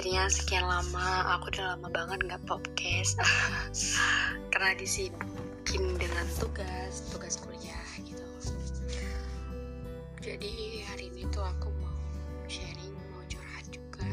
akhirnya 0.00 0.32
sekian 0.32 0.64
lama 0.64 1.36
aku 1.36 1.52
udah 1.52 1.76
lama 1.76 1.92
banget 1.92 2.24
nggak 2.24 2.40
podcast. 2.48 3.20
Karena 4.56 4.72
disibukin 4.80 6.00
dengan 6.00 6.24
tugas 6.40 7.04
tugas 7.12 7.36
kuliah 7.36 7.84
gitu. 8.00 8.24
Jadi 10.24 10.80
hari 10.88 11.12
ini 11.12 11.28
tuh 11.28 11.44
aku 11.44 11.68
mau 11.84 12.00
sharing 12.48 12.96
mau 13.12 13.20
curhat 13.28 13.68
juga. 13.68 14.08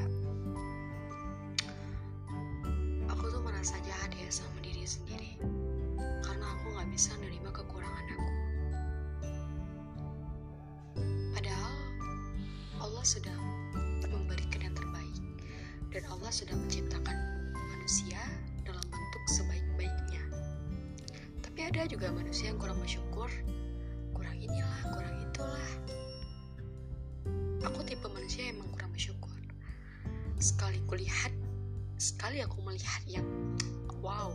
Aku 3.16 3.32
tuh 3.32 3.40
merasa 3.48 3.80
jahat 3.88 4.12
ya 4.12 4.28
sama 4.28 4.60
diri 4.60 4.84
sendiri. 4.84 5.40
Karena 6.20 6.52
aku 6.52 6.76
nggak 6.76 6.92
bisa 6.92 7.16
nerima 7.16 7.48
kekurangan 7.56 8.06
aku. 8.12 8.32
Padahal 11.32 11.76
Allah 12.84 13.06
sudah 13.08 13.40
dan 15.98 16.06
Allah 16.14 16.30
sudah 16.30 16.54
menciptakan 16.54 17.18
manusia 17.58 18.22
dalam 18.62 18.86
bentuk 18.86 19.24
sebaik-baiknya. 19.34 20.22
Tapi 21.42 21.74
ada 21.74 21.90
juga 21.90 22.14
manusia 22.14 22.54
yang 22.54 22.62
kurang 22.62 22.78
bersyukur. 22.78 23.26
Kurang 24.14 24.38
inilah 24.38 24.94
kurang 24.94 25.18
itulah. 25.26 25.70
Aku 27.66 27.82
tipe 27.82 28.06
manusia 28.14 28.46
yang 28.46 28.62
emang 28.62 28.70
kurang 28.78 28.94
bersyukur. 28.94 29.34
Sekali 30.38 30.78
kulihat 30.86 31.34
sekali 31.98 32.46
aku 32.46 32.62
melihat 32.62 33.02
yang 33.10 33.26
wow 34.06 34.30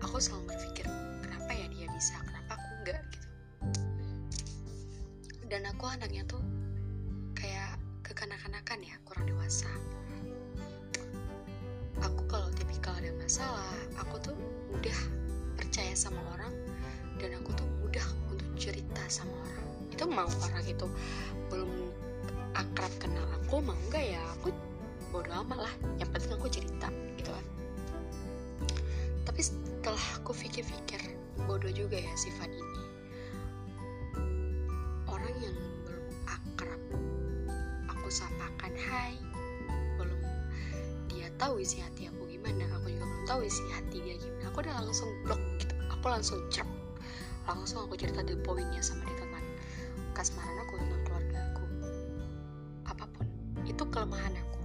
aku 0.00 0.16
selalu 0.16 0.56
berpikir 0.56 0.88
kenapa 1.20 1.52
ya 1.52 1.68
dia 1.68 1.84
bisa 1.92 2.16
kenapa 2.24 2.56
aku 2.56 2.68
enggak 2.80 3.00
gitu. 3.12 3.28
Dan 5.52 5.68
aku 5.68 5.84
anaknya 5.84 6.24
tuh 6.24 6.40
kayak 7.36 7.76
kekanak-kanakan 8.08 8.80
ya 8.80 8.96
kurang 9.04 9.28
dewasa 9.28 9.68
aku 12.02 12.22
kalau 12.30 12.48
tipikal 12.54 12.94
ada 12.98 13.10
masalah 13.18 13.74
aku 13.98 14.16
tuh 14.22 14.36
mudah 14.70 14.98
percaya 15.58 15.92
sama 15.94 16.20
orang 16.34 16.54
dan 17.18 17.34
aku 17.34 17.50
tuh 17.58 17.66
mudah 17.82 18.06
untuk 18.30 18.46
cerita 18.54 19.02
sama 19.10 19.34
orang. 19.34 19.66
Itu 19.90 20.04
mau 20.06 20.30
orang 20.46 20.64
itu 20.66 20.86
belum 21.50 21.70
akrab 22.54 22.92
kenal 23.02 23.26
aku 23.42 23.62
mau 23.62 23.74
enggak 23.86 24.14
ya 24.14 24.22
aku 24.38 24.54
bodo 25.10 25.30
amat 25.44 25.58
lah. 25.66 25.74
Yang 25.98 26.08
penting 26.14 26.32
aku 26.38 26.48
cerita 26.50 26.88
gitu 27.18 27.30
kan. 27.34 27.46
Tapi 29.26 29.40
setelah 29.42 30.06
aku 30.18 30.32
pikir-pikir 30.32 31.18
bodoh 31.46 31.70
juga 31.74 31.98
ya 31.98 32.12
sifat 32.14 32.50
ini. 32.50 32.82
Orang 35.10 35.34
yang 35.42 35.56
belum 35.84 36.06
akrab 36.26 36.82
aku 37.90 38.08
sapakan 38.08 38.72
hai 38.78 39.27
dia 41.28 41.36
tahu 41.36 41.60
isi 41.60 41.84
hati 41.84 42.08
aku 42.08 42.24
gimana. 42.24 42.64
Aku 42.80 42.88
juga 42.88 43.04
belum 43.04 43.24
tahu 43.28 43.40
isi 43.44 43.60
hati 43.76 44.00
dia 44.00 44.16
gimana. 44.16 44.48
Aku 44.48 44.64
udah 44.64 44.80
langsung 44.80 45.12
blok 45.28 45.36
gitu. 45.60 45.76
Aku 45.92 46.08
langsung 46.08 46.40
cap 46.48 46.64
langsung 47.48 47.80
aku 47.84 47.96
cerita 47.96 48.20
the 48.24 48.36
poinnya 48.44 48.80
sama 48.84 49.08
dia 49.08 49.24
tentang 49.24 49.44
kasmaran 50.16 50.56
aku 50.64 50.72
tentang 50.80 51.02
keluarga 51.04 51.38
aku. 51.52 51.64
Apa 52.88 53.04
pun. 53.12 53.26
Itu 53.68 53.84
kelemahan 53.92 54.36
aku. 54.40 54.60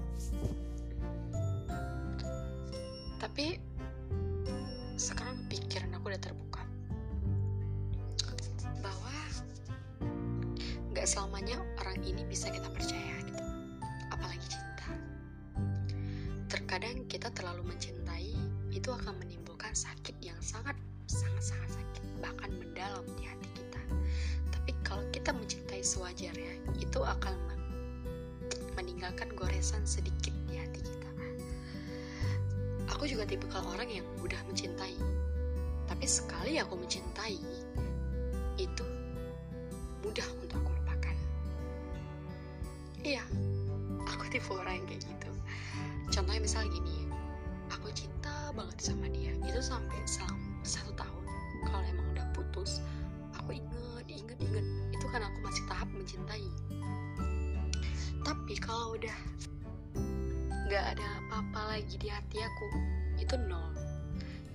Tapi 3.20 3.60
sekarang 4.96 5.44
pikiran 5.52 5.92
aku 6.00 6.16
udah 6.16 6.22
terbuka. 6.24 6.64
Bahwa 8.80 9.16
nggak 10.96 11.08
selamanya 11.08 11.60
orang 11.84 12.00
ini 12.08 12.24
bisa 12.28 12.52
kita 12.52 12.68
percaya 12.68 12.83
terkadang 16.74 17.06
kita 17.06 17.30
terlalu 17.38 17.70
mencintai 17.70 18.34
itu 18.74 18.90
akan 18.90 19.14
menimbulkan 19.22 19.78
sakit 19.78 20.18
yang 20.26 20.34
sangat 20.42 20.74
sangat 21.06 21.54
sangat 21.54 21.70
sakit 21.78 22.02
bahkan 22.18 22.50
mendalam 22.50 23.06
di 23.14 23.30
hati 23.30 23.46
kita. 23.54 23.78
Tapi 24.50 24.74
kalau 24.82 25.06
kita 25.14 25.38
mencintai 25.38 25.86
sewajarnya 25.86 26.66
itu 26.82 26.98
akan 26.98 27.38
meninggalkan 28.74 29.30
goresan 29.38 29.86
sedikit 29.86 30.34
di 30.50 30.58
hati 30.58 30.82
kita. 30.82 31.10
Aku 32.98 33.06
juga 33.06 33.30
tipikal 33.30 33.62
orang 33.78 33.94
yang 33.94 34.08
mudah 34.18 34.42
mencintai 34.50 34.98
tapi 35.86 36.10
sekali 36.10 36.58
aku 36.58 36.74
mencintai 36.74 37.38
banget 48.54 48.78
sama 48.80 49.10
dia. 49.10 49.34
Itu 49.44 49.60
sampai 49.60 49.98
selama 50.06 50.62
satu 50.64 50.94
tahun 50.96 51.24
kalau 51.68 51.84
emang 51.90 52.08
udah 52.14 52.28
putus 52.38 52.80
aku 53.36 53.58
inget 53.58 54.06
inget 54.08 54.38
inget. 54.40 54.66
Itu 54.94 55.06
kan 55.10 55.26
aku 55.26 55.38
masih 55.44 55.64
tahap 55.68 55.90
mencintai. 55.92 56.48
Tapi 58.24 58.54
kalau 58.62 58.96
udah 58.96 59.18
nggak 60.70 60.86
ada 60.96 61.08
apa-apa 61.26 61.78
lagi 61.78 61.96
di 62.00 62.08
hati 62.08 62.40
aku 62.40 62.68
itu 63.20 63.36
nol. 63.50 63.74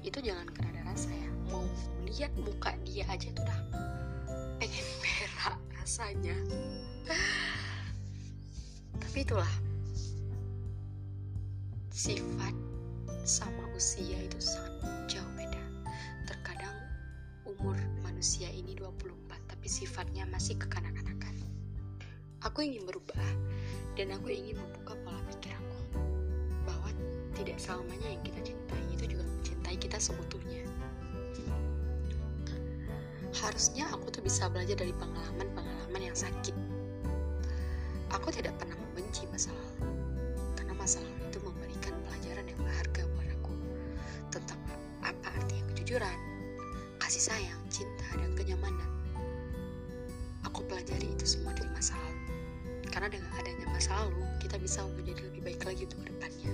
Itu 0.01 0.23
jangan 0.23 0.49
kena 0.55 0.73
ada 0.73 0.83
rasa 0.95 1.11
ya. 1.13 1.31
Mau 1.53 1.67
lihat 2.07 2.33
muka 2.39 2.73
dia 2.87 3.05
aja 3.11 3.29
tuh 3.35 3.45
udah 3.45 3.61
pengen 4.63 4.87
berak 5.03 5.59
rasanya. 5.77 6.37
Tapi 8.99 9.19
itulah 9.23 9.53
sifat 11.93 12.68
sama 13.29 13.61
usia 13.77 14.25
itu 14.25 14.41
sangat 14.41 14.73
jauh 15.05 15.33
beda. 15.37 15.61
Terkadang 16.25 16.73
umur 17.45 17.77
manusia 18.01 18.49
ini 18.49 18.73
24 18.73 19.05
tapi 19.45 19.69
sifatnya 19.69 20.25
masih 20.33 20.57
kekanak-kanakan. 20.57 21.37
Aku 22.49 22.65
ingin 22.65 22.89
berubah 22.89 23.21
dan 24.01 24.17
aku 24.17 24.33
ingin 24.33 24.57
membuka 24.57 24.97
pola 25.05 25.21
pikir 25.29 25.53
aku 25.53 25.79
bahwa 26.65 26.89
tidak 27.37 27.61
selamanya 27.61 28.17
yang 28.17 28.23
kita 28.25 28.41
cintai 28.49 28.83
itu 28.97 29.05
juga 29.13 29.29
mencintai 29.29 29.77
kita 29.77 30.01
seutuhnya. 30.01 30.65
Harusnya 33.37 33.93
aku 33.93 34.09
tuh 34.09 34.25
bisa 34.25 34.49
belajar 34.49 34.81
dari 34.81 34.97
pengalaman-pengalaman 34.97 36.01
yang 36.01 36.17
sakit. 36.17 36.57
Aku 38.09 38.33
tidak 38.33 38.57
pernah 38.57 38.81
membenci 38.89 39.29
masa 39.29 39.53
lalu 39.53 39.93
karena 40.57 40.73
masa 40.73 41.05
lalu 41.05 41.18
kejujuran 45.89 46.21
kasih 47.01 47.33
sayang, 47.33 47.63
cinta, 47.73 48.05
dan 48.13 48.37
kenyamanan. 48.37 48.93
Aku 50.45 50.61
pelajari 50.69 51.17
itu 51.17 51.25
semua 51.25 51.57
dari 51.57 51.73
masa 51.73 51.97
lalu. 51.97 52.29
Karena 52.93 53.09
dengan 53.09 53.33
adanya 53.41 53.65
masa 53.73 53.97
lalu 54.05 54.21
kita 54.37 54.61
bisa 54.61 54.85
menjadi 54.85 55.25
lebih 55.33 55.49
baik 55.49 55.65
lagi 55.65 55.89
untuk 55.89 56.05
ke 56.05 56.13
depannya. 56.13 56.53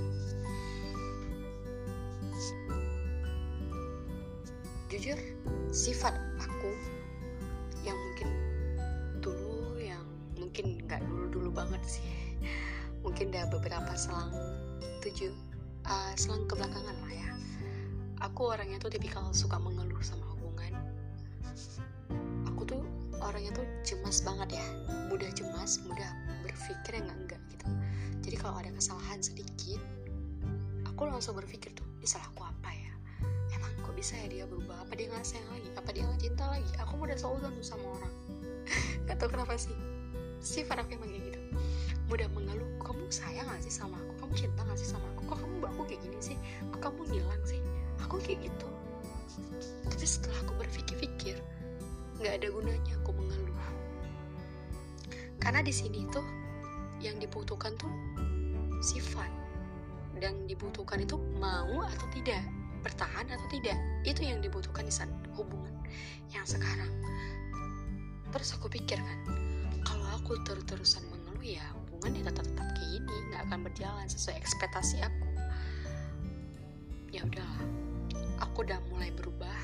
Jujur 4.94 5.18
sifat 5.74 6.14
aku 6.38 6.70
yang 7.82 7.98
mungkin 7.98 8.30
dulu 9.18 9.82
yang 9.82 10.06
mungkin 10.38 10.78
nggak 10.86 11.02
dulu 11.10 11.26
dulu 11.34 11.50
banget 11.50 11.82
sih. 11.82 12.06
Mungkin 13.02 13.34
udah 13.34 13.50
beberapa 13.50 13.98
selang 13.98 14.30
tujuh 15.02 15.34
uh, 15.90 16.14
selang 16.14 16.46
kebelakangan 16.46 16.94
lah 17.02 17.10
ya 17.10 17.34
aku 18.24 18.56
orangnya 18.56 18.80
tuh 18.80 18.88
tipikal 18.88 19.28
suka 19.36 19.60
mengeluh 19.60 20.00
sama 20.00 20.24
hubungan. 20.32 20.72
Aku 22.48 22.64
tuh 22.64 22.80
orangnya 23.20 23.52
tuh 23.52 23.68
cemas 23.84 24.24
banget 24.24 24.56
ya. 24.56 24.64
Mudah 25.12 25.28
cemas 25.36 25.84
mudah 25.84 26.08
berpikir 26.40 27.04
yang 27.04 27.08
enggak 27.12 27.40
gitu. 27.52 27.68
Jadi 28.24 28.36
kalau 28.40 28.56
ada 28.56 28.72
kesalahan 28.72 29.20
sedikit 29.20 29.80
aku 30.88 31.04
langsung 31.04 31.36
berpikir 31.36 31.76
tuh 31.76 31.84
ini 32.00 32.08
salahku 32.08 32.40
apa 32.40 32.72
ya? 32.72 32.92
Emang 33.52 33.68
kok 33.84 33.92
bisa 33.92 34.16
ya 34.16 34.26
dia 34.32 34.44
berubah? 34.48 34.88
Apa 34.88 34.96
dia 34.96 35.12
nggak 35.12 35.20
sayang 35.28 35.48
lagi? 35.52 35.68
Apa 35.76 35.88
dia 35.92 36.02
nggak 36.08 36.20
cinta 36.24 36.44
lagi? 36.48 36.72
Aku 36.80 36.96
udah 36.96 37.16
selalu 37.20 37.52
tuh 37.60 37.64
sama 37.76 37.86
orang. 38.00 38.14
Gak 39.04 39.20
tau 39.20 39.28
kenapa 39.28 39.60
sih. 39.60 39.76
Sifat 40.40 40.80
aku 40.80 40.96
emang 40.96 41.12
kayak 41.12 41.28
gitu. 41.28 41.40
Mudah 42.08 42.24
mengeluh 42.32 42.72
kamu 42.80 43.04
sayang 43.12 43.44
gak 43.44 43.60
sih 43.60 43.68
sama 43.68 44.00
aku? 44.00 44.24
Kamu 44.24 44.32
cinta 44.32 44.64
gak 44.64 44.80
sih 44.80 44.88
sama 44.88 45.04
aku? 45.12 45.28
Kok 45.28 45.38
kamu 45.44 45.56
aku 45.68 45.80
kayak 45.84 46.00
gini 46.00 46.18
sih? 46.24 46.36
Kok 46.72 46.80
kamu 46.80 47.00
hilang 47.12 47.44
sih 47.44 47.60
aku 48.04 48.20
kayak 48.20 48.46
gitu. 48.48 48.68
Tapi 49.88 50.04
setelah 50.04 50.38
aku 50.44 50.52
berpikir-pikir 50.60 51.36
nggak 52.20 52.34
ada 52.40 52.48
gunanya 52.52 52.92
aku 53.02 53.10
mengeluh. 53.16 53.60
Karena 55.40 55.60
di 55.60 55.72
sini 55.74 56.06
tuh 56.08 56.24
yang 57.02 57.20
dibutuhkan 57.20 57.76
tuh 57.76 57.90
sifat. 58.80 59.28
Dan 60.14 60.46
dibutuhkan 60.46 61.02
itu 61.02 61.18
mau 61.42 61.84
atau 61.84 62.06
tidak 62.14 62.40
bertahan 62.84 63.26
atau 63.32 63.48
tidak 63.48 63.76
itu 64.04 64.28
yang 64.28 64.44
dibutuhkan 64.44 64.84
di 64.84 64.92
sana 64.92 65.12
hubungan 65.34 65.72
yang 66.30 66.44
sekarang. 66.44 66.92
Terus 68.30 68.54
aku 68.56 68.68
pikir 68.68 69.00
kan 69.00 69.18
kalau 69.82 70.06
aku 70.16 70.36
terus-terusan 70.44 71.02
mengeluh 71.08 71.44
ya 71.44 71.64
hubungan 71.72 72.20
ya 72.20 72.22
tetap 72.28 72.44
tetap 72.44 72.68
kayak 72.76 72.88
gini 73.00 73.14
nggak 73.32 73.42
akan 73.48 73.60
berjalan 73.64 74.06
sesuai 74.06 74.36
ekspektasi 74.38 74.96
aku. 75.00 75.26
Ya 77.14 77.22
udahlah 77.24 77.62
aku 78.44 78.68
udah 78.68 78.78
mulai 78.92 79.10
berubah. 79.16 79.58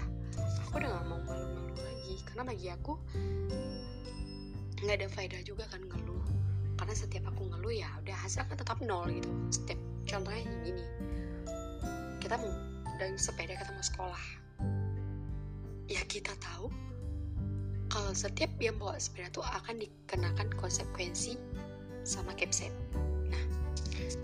Aku 0.67 0.81
udah 0.81 0.88
gak 0.88 1.06
mau 1.06 1.21
malu-malu 1.29 1.77
lagi 1.77 2.15
karena 2.25 2.43
bagi 2.49 2.69
aku 2.73 2.93
nggak 4.81 4.97
ada 4.97 5.09
faedah 5.12 5.41
juga 5.44 5.69
kan 5.69 5.85
ngeluh. 5.85 6.25
Karena 6.81 6.94
setiap 6.97 7.29
aku 7.29 7.53
ngeluh 7.53 7.75
ya 7.77 7.88
udah 8.00 8.17
hasil 8.17 8.49
kan 8.49 8.56
tetap 8.56 8.81
nol 8.81 9.05
gitu. 9.12 9.29
Setiap 9.53 9.81
contohnya 10.09 10.44
gini. 10.65 10.85
Kita 12.17 12.41
mau 12.41 12.53
dan 12.97 13.21
sepeda 13.21 13.56
kita 13.56 13.73
mau 13.73 13.85
sekolah. 13.85 14.25
Ya 15.91 16.00
kita 16.09 16.32
tahu 16.41 16.73
kalau 17.91 18.15
setiap 18.15 18.55
yang 18.62 18.79
bawa 18.79 18.94
sepeda 19.03 19.29
tuh 19.35 19.43
akan 19.43 19.82
dikenakan 19.82 20.49
konsekuensi 20.55 21.35
sama 22.06 22.32
capset 22.38 22.71
nah 23.29 23.44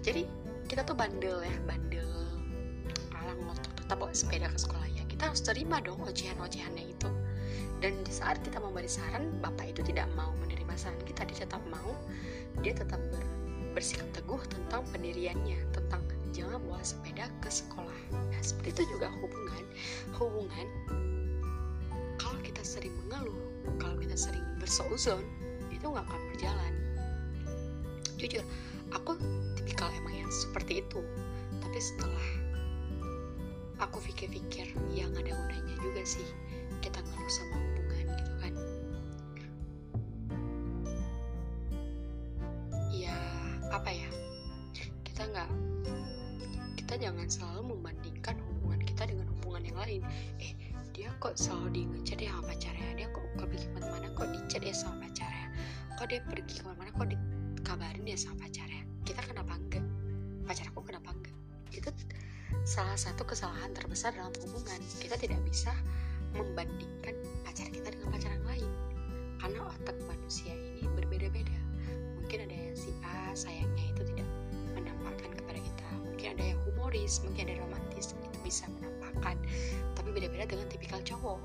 jadi 0.00 0.22
kita 0.70 0.86
tuh 0.86 0.94
bandel 0.94 1.42
ya 1.42 1.56
bandel 1.66 2.06
alang 3.10 3.42
ngotot 3.42 3.75
tetap 3.86 4.02
bawa 4.02 4.10
sepeda 4.10 4.50
ke 4.50 4.58
sekolah. 4.58 4.88
Ya 4.98 5.06
kita 5.06 5.30
harus 5.30 5.46
terima 5.46 5.78
dong 5.78 6.02
ocehan-ocehannya 6.02 6.90
itu. 6.90 7.10
Dan 7.78 8.02
di 8.02 8.10
saat 8.10 8.42
kita 8.42 8.58
memberi 8.58 8.90
saran 8.90 9.30
bapak 9.38 9.78
itu 9.78 9.86
tidak 9.86 10.10
mau 10.18 10.34
menerima 10.42 10.74
saran 10.74 10.98
kita. 11.06 11.22
Dia 11.22 11.46
tetap 11.46 11.62
mau 11.70 11.94
dia 12.66 12.74
tetap 12.74 12.98
ber, 13.14 13.22
bersikap 13.78 14.08
teguh 14.10 14.42
tentang 14.50 14.82
pendiriannya 14.90 15.60
tentang 15.70 16.02
jangan 16.34 16.58
bawa 16.66 16.82
sepeda 16.82 17.30
ke 17.38 17.48
sekolah. 17.48 17.98
Nah 18.10 18.42
seperti 18.42 18.82
itu 18.82 18.82
juga 18.98 19.08
hubungan 19.22 19.64
hubungan 20.18 20.66
kalau 22.18 22.40
kita 22.42 22.60
sering 22.66 22.92
mengeluh 23.06 23.40
kalau 23.78 23.96
kita 24.02 24.18
sering 24.18 24.42
berseuzon 24.58 25.22
itu 25.70 25.84
nggak 25.86 26.04
akan 26.04 26.22
berjalan. 26.34 26.72
Jujur 28.18 28.42
aku 28.90 29.14
tipikal 29.54 29.88
emang 29.94 30.26
yang 30.26 30.32
seperti 30.32 30.82
itu. 30.82 31.00
Tapi 31.60 31.78
setelah 31.80 32.26
aku 33.76 34.00
pikir-pikir 34.00 34.72
yang 34.92 35.12
ada 35.12 35.32
gunanya 35.32 35.76
juga 35.80 36.02
sih 36.04 36.24
kita 36.80 37.00
ngeluh 37.04 37.32
sama 37.32 37.56
hubungan 37.60 38.06
gitu 38.16 38.32
kan. 38.40 38.52
Ya 42.88 43.16
apa 43.72 43.90
ya 43.92 44.08
kita 45.04 45.28
nggak 45.28 45.50
kita 46.80 46.94
jangan 47.02 47.26
selalu 47.28 47.76
membandingkan 47.76 48.36
hubungan 48.40 48.80
kita 48.84 49.02
dengan 49.10 49.28
hubungan 49.36 49.62
yang 49.66 49.78
lain. 49.80 50.02
Eh 50.40 50.52
dia 50.96 51.12
kok 51.20 51.36
selalu 51.36 51.68
di 51.76 51.82
ngechat 51.92 52.18
ya 52.24 52.32
sama 52.32 52.56
pacarnya? 52.56 52.88
Dia 52.96 53.08
kok 53.12 53.24
pergi 53.36 53.66
ke 53.68 53.72
mana-mana? 53.76 54.08
Kok 54.16 54.28
di 54.32 54.40
ya 54.64 54.74
sama 54.74 55.04
pacarnya? 55.04 55.48
Kok 56.00 56.06
dia 56.08 56.20
pergi 56.24 56.54
ke 56.56 56.64
mana-mana? 56.64 56.90
Kok 56.96 57.08
dikabarin 57.12 58.06
ya 58.08 58.16
sama 58.16 58.48
pacarnya? 58.48 58.82
Kita 59.04 59.20
kenapa 59.20 59.52
enggak 59.60 59.84
pacarku 60.46 60.80
kenapa 60.80 61.10
enggak 61.12 61.36
itu 61.74 61.90
salah 62.66 62.98
satu 62.98 63.22
kesalahan 63.22 63.70
terbesar 63.70 64.10
dalam 64.10 64.34
hubungan. 64.42 64.82
Kita 64.98 65.14
tidak 65.14 65.38
bisa 65.46 65.70
membandingkan 66.34 67.14
pacar 67.46 67.70
kita 67.70 67.94
dengan 67.94 68.10
pacar 68.10 68.34
yang 68.34 68.42
lain. 68.42 68.70
Karena 69.38 69.70
otak 69.70 69.94
manusia 70.10 70.50
ini 70.50 70.82
berbeda-beda. 70.98 71.54
Mungkin 72.18 72.42
ada 72.42 72.56
yang 72.58 72.74
si 72.74 72.90
A 73.06 73.30
sayangnya 73.38 73.94
itu 73.94 74.02
tidak 74.10 74.26
menampakkan 74.74 75.30
kepada 75.38 75.62
kita. 75.62 75.88
Mungkin 76.10 76.28
ada 76.34 76.44
yang 76.52 76.60
humoris 76.66 77.22
mungkin 77.22 77.46
ada 77.46 77.52
yang 77.54 77.62
romantis 77.70 78.18
itu 78.18 78.38
bisa 78.42 78.66
menampakkan. 78.82 79.38
Tapi 79.94 80.08
beda-beda 80.10 80.50
dengan 80.50 80.66
tipikal 80.66 80.98
cowok 81.06 81.38